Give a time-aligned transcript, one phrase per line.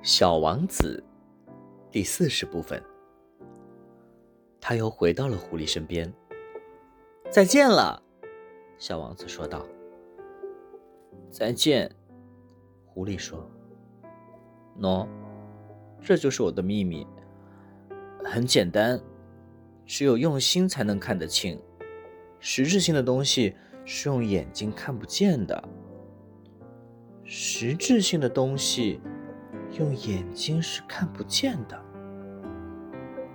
[0.00, 1.02] 小王子
[1.90, 2.80] 第四十部分，
[4.60, 6.12] 他又回到了狐狸身边。
[7.28, 8.00] 再见了，
[8.78, 9.66] 小王子说道。
[11.30, 11.90] 再见，
[12.86, 13.44] 狐狸说。
[14.80, 15.06] 喏，
[16.00, 17.04] 这就是我的秘密。
[18.24, 19.00] 很简单，
[19.84, 21.60] 只有用心才能看得清。
[22.38, 25.68] 实质性的东西是用眼睛看不见的。
[27.24, 29.00] 实质性的东西。
[29.78, 31.80] 用眼睛是看不见的。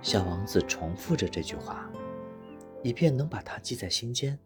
[0.02, 1.90] 小王子重复着这句话，
[2.82, 4.38] 以便能把它记在心间。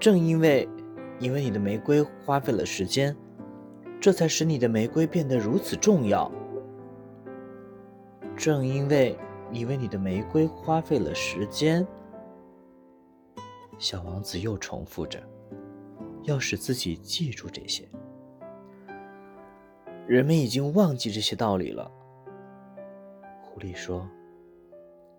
[0.00, 0.68] 正因为，
[1.20, 3.16] 因为你的玫瑰花费了时间，
[4.00, 6.30] 这才使你的玫瑰变得如此重要。
[8.36, 9.16] 正因为，
[9.50, 11.86] 你为你的玫瑰花费了时间，
[13.78, 15.22] 小王子又重复着，
[16.24, 17.86] 要使自己记住这些。
[20.10, 21.88] 人们已经忘记这些道理了，
[23.44, 24.10] 狐狸说。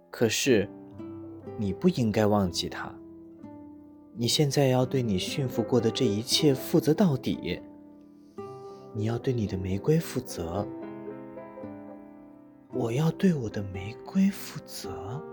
[0.10, 0.68] 可是，
[1.58, 2.94] 你不应该忘记它。
[4.14, 7.62] 你现在要对你驯服过的这一切负责到底。
[8.94, 10.68] 你要对你的玫瑰负责。
[12.74, 15.24] 我要对我的玫瑰负责。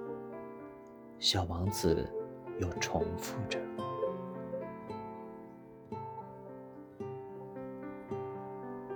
[1.18, 2.08] 小王子
[2.60, 3.57] 又重复着。